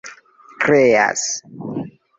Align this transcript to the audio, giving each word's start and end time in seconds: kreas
kreas 0.61 1.21